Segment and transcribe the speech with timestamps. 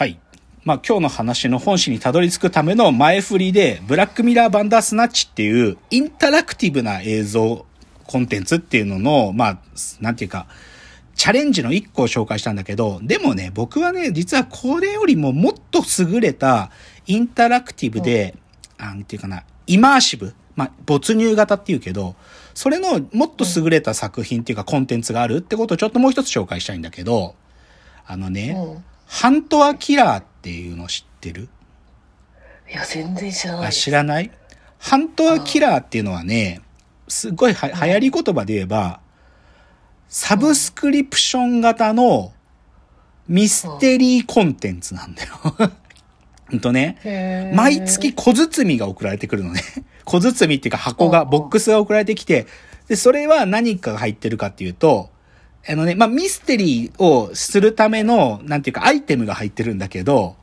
[0.00, 0.18] はい。
[0.64, 7.66] まあ今日の話の本誌にたどり着くための前振りで、ブラックミラーバンダースナッチっていうインタラクティブな映像
[8.06, 9.58] コンテンツっていうのの、まあ、
[10.00, 10.46] なんていうか、
[11.16, 16.70] チャレンジの一個を紹介したんだけど、でもね、僕はね、実はこれよりももっと優れた
[17.06, 18.38] インタラクティブで、
[18.78, 20.32] なんていうかな、イマーシブ。
[20.56, 22.16] まあ、没入型っていうけど、
[22.54, 27.34] それのもっと優れた作品っていうかコンテンツがあるってことをちょっともう一つ紹介したいんだけど、
[28.06, 31.48] あのね、うんハントアキラーっていうの知ってる？
[32.70, 33.70] いや、全然知らないあ。
[33.72, 34.30] 知らない？
[34.78, 36.62] ハントアキラーっていうのはね、
[37.08, 39.00] すごいは流行り言葉で言えば、
[40.08, 42.32] サブスクリプション型の
[43.26, 45.34] ミステリーコンテンツなんだよ。
[46.48, 47.52] ほんとね。
[47.56, 49.60] 毎月小包みが送られてくるのね。
[50.06, 52.46] 小包みっていうか箱が、うんボックスが送られてきて、
[52.86, 55.10] で、それは何かが入ってるかっていうと、
[55.68, 60.36] あのね、まあ、ミステリーをするための、なんていうか、アイテムが入ってるんだけど、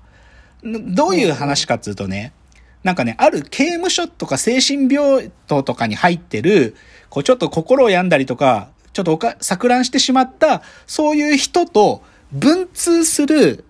[0.63, 2.33] どういう話かっていうとね、
[2.83, 6.75] なんかね、ある刑務所とか精神病棟とかに入ってる、
[7.09, 13.65] こうちょっと心を病んだりとか、ちょっとおか錯乱してしまった、そういう人と文通する、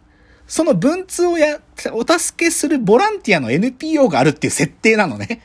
[0.48, 1.60] その文通をや、
[1.94, 5.42] お助けするボランティアの NPO があるっていう設定なのね。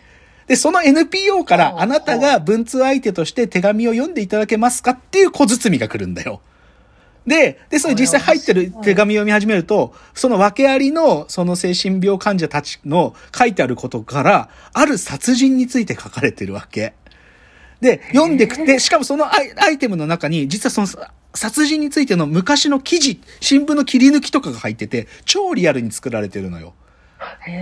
[0.52, 6.42] で、その NPO からあなたが文通相手として手紙を読んでいただけますかっていう小包みが来るんだよ。
[7.26, 16.92] で、で、それ実際入ってる手紙を読み始めると、その訳ありの、その精神病患者たちの書いてあることから、ある殺人について書かれてるわけ。
[17.80, 26.74] で、読んでくて、しかもそのアイアイテムの中に、実はそのさ殺人についての昔の記事、新聞の切り抜きとかが入ってて、超リアルに作られてるのよ。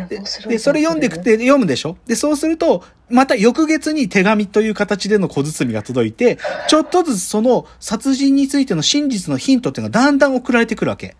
[0.09, 1.97] で、それ読んでくて、読むでしょ？
[2.07, 11.17] で、そうすると、また翌月に手紙という形での小包みが届いて、ちょっとずつその殺人についての真実のヒントっていうのがだんだん送られてくるわけ。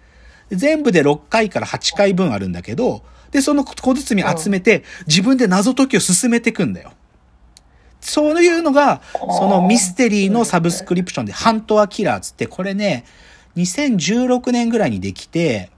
[0.49, 6.93] で全部で6回から8回分あるんだけど、で、その小包み集めて、自分で謎解きを進めていくんだよ。
[8.01, 13.05] そういうのが、そのミステリーのサブスクリプションで、ハントアキラーつって、これね、
[13.57, 15.71] 2016年ぐらいにできて、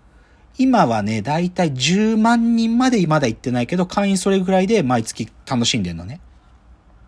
[0.63, 6.21] 今はね、だいたい10万人までまだ行ってないけど、会員それぐらいで毎月楽しんでんのね。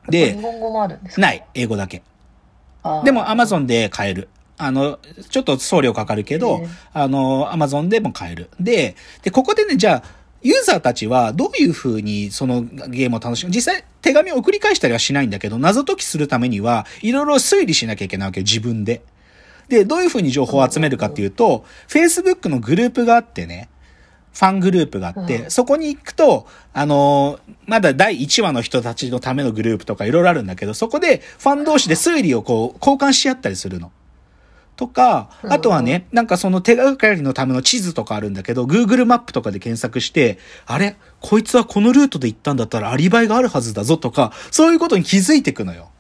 [0.06, 1.20] 日で、本語もあるんですか？
[1.22, 1.47] ない。
[1.54, 2.03] 英語だけ。
[3.04, 4.28] でも Amazon で買える。
[4.59, 4.98] あの、
[5.31, 8.50] ちょっと送料かかるけどあの、Amazon でも買える。
[8.60, 13.50] で、で、ここでね、じゃあ、ユーザーたちはどういう風にそのゲームを楽しむ？
[13.50, 19.03] 実際手紙を送り返したりはしないんだけど、謎解きするためには、いろいろ推理しなきゃいけないわけよ、自分で。
[19.69, 23.69] で、どういう風に情報を集めるかっていうと、Facebook のグループがあってね、
[24.32, 33.91] ファングループがあって、うんそこに行くと、あのーまだ第1話の人たちのためのグループとかいろいろあるんだけど、そこでファン同士で推理をこう、交換し合ったりするの。
[34.76, 40.96] とか、あとはね、なんかその手がかりのための地図とかあるんだけど、Google マップとかで検索して、あれ？
[41.20, 45.91] こいつはこのルートで行ったんだったらアリバイがあるはずだぞとか、そういうことに気づいていくのよ。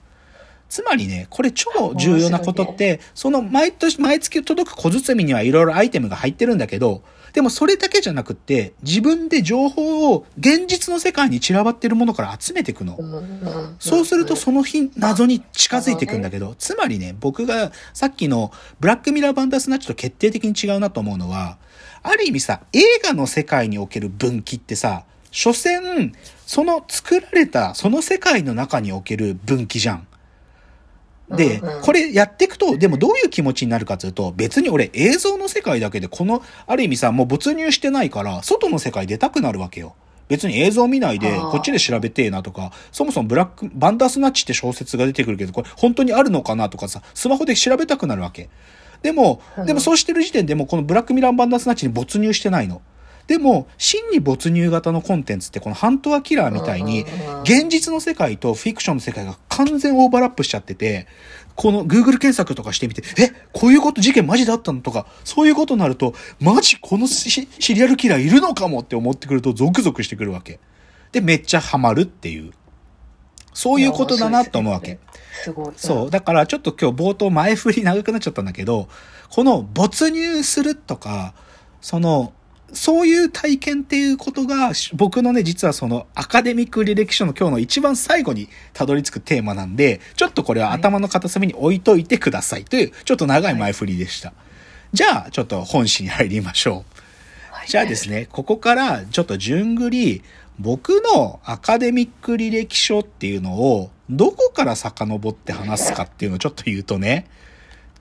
[0.74, 12.98] つまりね、これ超重要なことって、その毎年、毎月届く小包みにはいろいろアイテムが入ってるんだけど、でもそれだけじゃなくって、自分で情報を現実の世界に散らばってるものから集めていくの。
[13.78, 21.56] そうするとその日、謎に近づいていくんだけど、つまりね、僕がさっきのブラックミラーバンダースナッチと決定的に違うなと思うのは、
[22.02, 26.12] ある意味さ、映画の世界における分岐ってさ、所詮、
[26.48, 30.08] その作られた、その世界の中における分岐じゃん。
[31.30, 39.94] でうんうん、これやっていくと、でもどういう気持ちになるかというと、別に俺映像の世界だけで、この、ある意味さ、もう没入してないから、外の世界出たくなるわけよ。
[40.28, 48.48] 別に映像見ないで、こっちで調べてえなとか、そもそもブラック、バンダースナッチって小説が出てくるけど、これ本当にあるのかなとかさ、スマホで調べたくなるわけ。
[49.02, 52.80] でも、うんでもそうしてる時点でもうこのブラックミラーバンダースナッチに没入してないの。
[53.26, 57.06] でも、真に没入型のコンテンツってこのハントアキラーみたいに
[57.42, 61.06] 現実の世界とフィクションの世界が完全オーバーラップしちゃってて、
[61.54, 70.58] この Google 検索とかしてみて、え、こういうこと事件マジだったのとか、そういうことになると、マジこのシシリアルキラーいるのかもって思ってくるとゾクゾクしてくるわけ。
[71.12, 72.52] で、めっちゃハマるっていう。
[73.54, 74.98] そういうことだなと思うわけ。
[75.44, 75.72] すごい。
[75.76, 76.10] そう。
[76.10, 78.88] だからちょっと今日冒頭前振り長くなっちゃったんだけど、
[79.30, 81.34] この没入するとか、
[81.80, 82.32] その、
[82.74, 94.32] そういう体験っていうことが、し僕のね、実はそのアカデミック履歴書の今日の一番最後にたどり着くテーマなんで、ちょっとこれは頭の片隅に置いといてくださいという、ちょっと長い前振りでした。
[94.92, 96.74] じゃあ、ちょっと本誌に入りましょう。
[97.52, 100.22] はいじゃあですね、ここからちょっと順繰り、
[100.58, 107.26] 僕のアカデミック履歴書っていうのを、どこから遡って話すかっていうのをちょっと言うとね、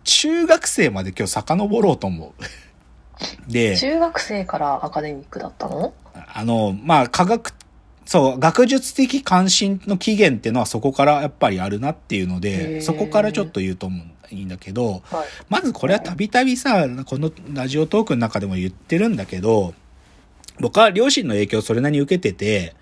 [0.04, 2.44] 中学生まで今日遡ろうと思う。
[3.48, 5.94] で、中学生からアカデミックだったの？
[6.14, 7.54] あの、まあ、科学、
[8.06, 12.82] そう、学術的関心の起源っていうのはそこからやっぱりあるなっていうのへで、ー。
[12.82, 15.28] そこからちょっと言うと思うんいいんだけど、はい。
[15.48, 19.76] まずこれはたびたびさ、このラジオトークの中でも言ってるんだけど、
[20.60, 22.76] 僕は両親の影響をそれなりに受けてて、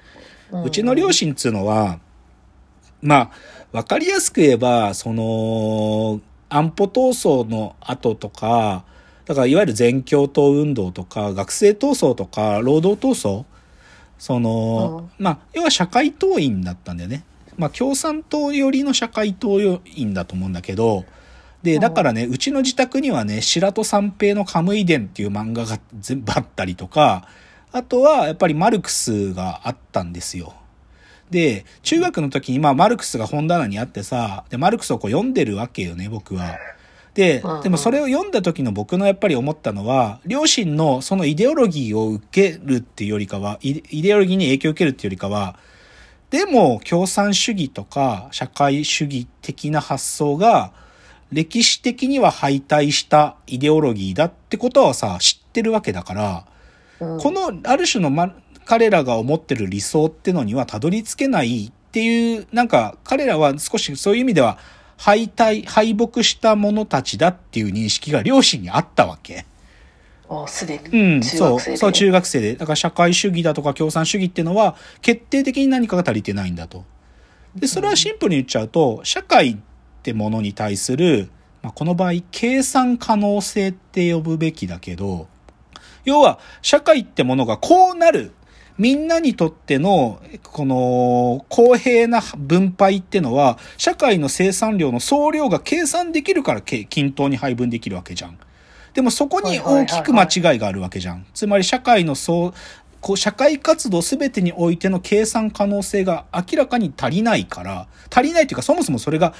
[0.65, 1.99] うちの両親っつうのは、
[3.01, 3.31] まあ、
[3.71, 8.85] わかりやすく言えば、その、安保闘争の後とか、
[9.31, 13.45] だからいわゆる全共闘運動とか、学生闘争とか、労働闘争
[14.19, 17.23] その、まあ、要は社会党員だったんだよね。
[17.57, 21.05] まあ、共産党寄りの社会党員だと思うんだけど、
[21.63, 27.25] で、だからね、うちの自宅にはね、白戸三平のカムイ伝っていう漫画が全部あったりとか、
[27.71, 30.53] あとはやっぱりマルクスがあったんですよ。
[31.29, 36.57] で、中学の時にまあマルクスが本棚にあってさ、で、マルクスをこう読んでるわけよね、僕は。
[37.13, 45.57] ででもそれを読んだ時の僕のやっぱり思ったのは、両親のそのイデオロギーを受けるっていうよりかは、イデイデオロギーに影響を受けるっていうよりかは、
[46.29, 50.71] でも共産主義とか社会主義的な発想が
[51.31, 56.45] 歴史的には敗退したイデオロギーだってことはさ、知ってるわけだから、
[57.01, 57.19] うん。
[57.19, 58.33] このある種の、ま、
[58.65, 64.57] 彼らが思ってる理想ってのにはたどり着けないっていう、なんか彼らは少しそういう意味では
[65.01, 69.47] 敗退、敗北した者たちだっていう認識が両親にあったわけ。
[70.29, 71.17] あ、すでうに。
[71.17, 71.77] ん、そう、中学生で。
[71.77, 72.55] そう、中学生で。
[72.55, 76.85] だから社会主義だとか共産主義っていうのは決定的に何かが足りてないんだと。
[77.55, 79.57] で、それはシンプルに言っちゃうと、社会っ
[80.03, 81.31] てものに対する、
[81.63, 85.27] まあ、この場合、計算可能性って呼ぶべきだけど、
[86.05, 88.33] 要は、社会ってものがこうなる。
[88.77, 98.37] みんなにとっての、この、公平な分配ってのは、社会の生産量の総量が計算できるからけ均等に配分できるわけじゃん。
[98.93, 101.25] でもそこに大きく間違いがあるわけじゃん。
[101.33, 102.53] つまり社会のそう、
[102.99, 109.33] こう社会活動すべてにおいての計算可能性が明らかに足りないから、足りないというかそもそもそれが、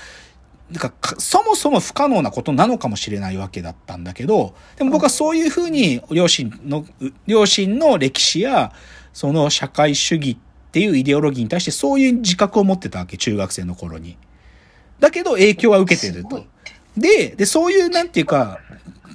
[0.71, 8.71] なんかかそもそも不可能なことなのかもしれないわけだったんだけど、でも僕はそういうふうに両親の、う両親の歴史や、
[9.13, 10.37] その社会主義っ
[10.71, 14.17] ていうイデオロギーに対してそういう自覚を持ってたわけ、中学生の頃に。
[14.99, 16.45] だけど影響は受けてると。
[16.95, 18.59] で、で、そういうなんていうか、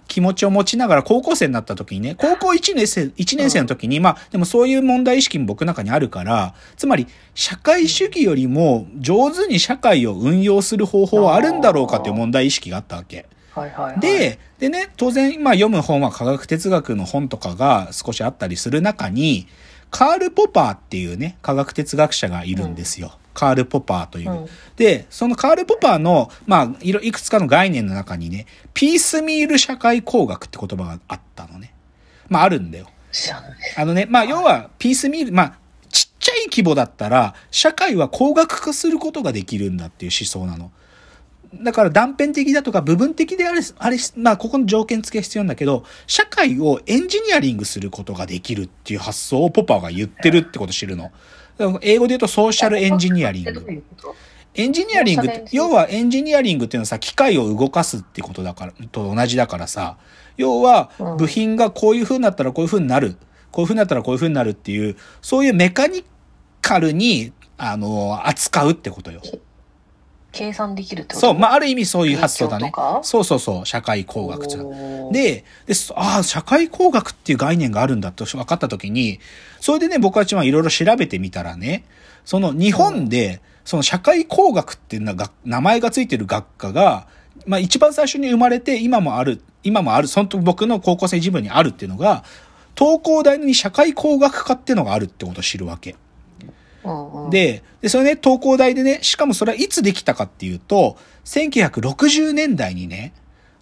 [0.08, 13.26] 気持ちを持ちながら高校生になった時にね、高校1年生、一年生の時に、まあ、でもそういう問題意識も僕の中にあるから、つまり、社会主義よりも上手に社会を運用する方法はあるんだろうかという問題意識があったわけ。
[13.52, 14.00] はいはいはい。
[14.00, 19.48] で、でね、当然、まあ読む本は科学哲学の本とかが少しあったりする中に、
[19.90, 23.18] カール・ポパーっていうね、科学哲学者がいるんですよ。
[23.34, 24.30] カール・ポパーという。
[24.30, 24.46] うん
[24.76, 28.44] で、そのカール・ポパーの、まあ、いろ、いくつかの概念の中にね、
[28.74, 31.72] ピースミール社会工学って言葉があったのね。
[32.28, 32.88] まあ、あるんだよ。
[33.76, 35.58] あのね、まあ、要は、ピースミール、まあ、
[35.90, 40.70] ちっちゃい規模だったら、社会は工学化することができるんだっていう思想なの。
[41.54, 51.10] だから断片的だとか部分的であれ、あれ、まあ、ここの条件付け必要なんだけど、社会をエンジニアリングすることができるっていう発想をポパーが言ってるってことを知るの。
[51.82, 53.82] 英語で言うとソーシャルエンジニアリング。
[54.54, 59.98] エンジニアリング要はエンジニアリングっていうのはさ、機械を動かすってことだから、と同じだからさ、
[60.36, 61.16] 要はうん。
[61.16, 63.16] 部品がこういう風になったらこういう風になる、
[63.52, 66.04] こういう風になったらこういう風になるっていう、そういうメカニ
[66.62, 69.22] カルに、あの、扱うってことよ。
[70.36, 71.26] 計算できるってこと？
[71.28, 72.70] そう、まあ、ある意味そういう発想だね。
[73.02, 74.58] そうそうそう、社会工学って
[75.12, 79.18] で、で、そああ、社会工学っていう概念があるんだと分かったときに、
[79.60, 81.84] それでね、僕たちはいろいろ調べてみたらね、
[82.24, 87.06] その日本で、その社会工学っていうのが、名前がついてる学科が、
[87.46, 92.24] まあ一番最初に生まれて、今もある、今もある、その時僕の高校生自分にあるっていうのが、
[92.76, 95.96] 東工大に社会工学科っていうのがあるってことを知るわけ。
[97.30, 103.12] で、で、それね、東工大でね、しかもそれはいつできたかっていうと、1960年代にね、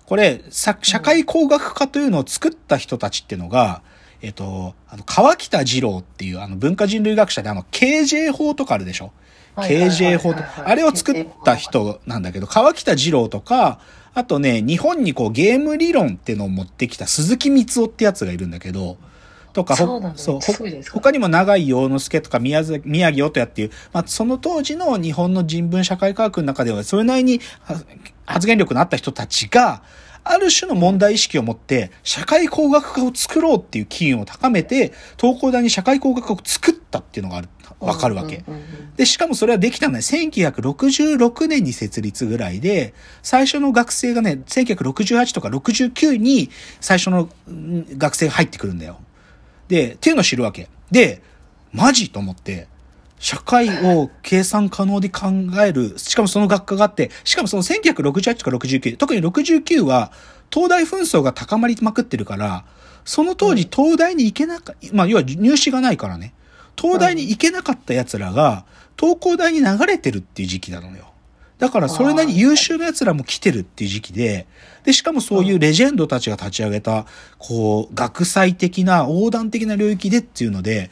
[0.07, 3.83] これ、さ社会工学科というのを作った人たちっていうのが、
[4.21, 9.13] えっと、あの、川北二郎っていう、あの、文化人類学者で、あの、KJ 法とかあるでしょ
[9.57, 13.81] ？KJ 法と、あれを作った人なんだけど、川北二郎とか、
[14.15, 18.97] あとね、日本にこうゲーム理論っていうのを持ってきた鈴木光夫ってやつがいるんだけど、
[19.55, 27.81] とか、ほそうなんだそう、ほすごいですか他にも長井洋之助とか宮崎宮城音也っていう、まあ、その当時の日本の人文社会科学の中では、それなりには
[28.27, 29.83] 発言力のあった人たちが、
[30.27, 38.43] ある種の問題意識を持って、社会工学科を作ろうっていう機運を高めて、東工大に社会工学科を作ったっていうのがある、わかるわけ。
[38.97, 46.49] で、しかもそれはできたのは1966年に設立ぐらいで、最初の学生がね、1968とか69に
[46.81, 48.99] 最初のうん学生が入ってくるんだよ。
[49.69, 50.69] で、っていうのを知るわけ。
[50.91, 51.23] で、
[51.73, 52.69] マジと思って、
[53.19, 55.27] 社会を計算可能で考
[55.65, 60.13] える、しかもその学科があって、しかもその1968とか69、特に69は、
[60.53, 62.65] 東大紛争が高まりまくってるから、
[63.05, 66.35] その当時東大に行けなか、まあ、要は入試がないからね。
[66.77, 68.67] 東大に行けなかった奴らが、
[68.99, 71.14] 東工大に流れてるっていう時期なのよ。
[71.59, 74.47] だからそれなりに優秀な奴らも来てるっていう時期で、
[74.85, 77.07] で、しかもそういうレジェンドたちが立ち上げた、
[77.39, 80.91] こう、学際的な、横断的な領域でっていうので、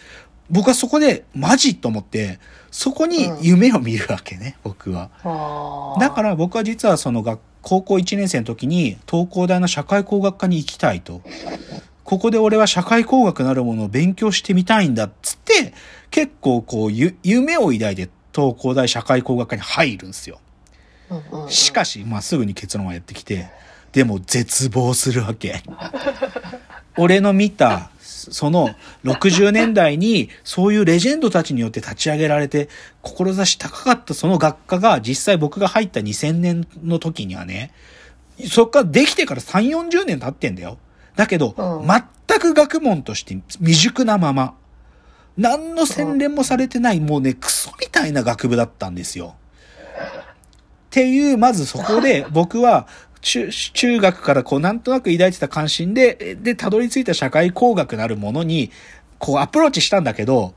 [0.50, 2.38] 僕はそこでマジと思って、
[2.70, 5.10] そこに夢を見るわけね、僕は。
[6.00, 11.22] だから僕は実はその学高校1年生の時に東工大の社会工学科に行きたいと。
[12.04, 15.72] ここで俺は社会工学なるものを勉強してみたいんだっつって、
[16.10, 20.40] 結構こうゆ夢を抱いて東工大社会工学科に入るんですよ。
[21.48, 23.50] しかし、まあ、すぐに結論はやってきて、
[23.92, 25.62] でも絶望するわけ。
[26.96, 28.70] 俺の見た、その
[29.04, 32.68] 60年代にそういうレジェンドたちによって立ち上げられて、
[33.02, 37.72] 志高かったその学科が実際僕が入った2000年の時にはね、
[38.48, 40.78] そっからできてから3、40年経ってんだよ。
[41.16, 41.88] だけど、うん
[42.28, 44.54] 全く学問として未熟なまま、
[45.36, 49.34] 何の洗練もされてない、もうね、クソみたいな学部だったんですよ。
[50.92, 52.86] っていう、まずそこで 僕は
[53.22, 58.70] 中、中学からこうなんとなく抱いてた関心で、で、たどり着いた社会工学なるものに、
[59.18, 60.54] こうアプローチしたんだけど、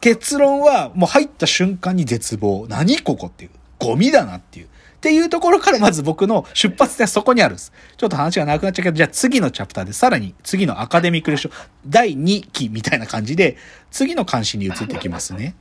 [0.00, 2.66] 結論はもう入った瞬間に絶望。
[2.68, 3.50] 何ここっていう。
[3.78, 4.66] ゴミだなっていう。
[4.66, 4.68] っ
[5.00, 7.72] ていうところからまず僕の出発点はそこにあるんです。
[7.96, 11.54] ちょっと話が長くなっちゃうけど、じゃあ次のチャプターでさらに次のアカデミックレション
[11.86, 13.56] 第2期みたいな感じで、
[13.92, 15.54] 次の関心に移っていきますね。